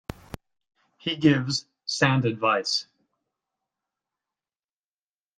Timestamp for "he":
0.97-1.15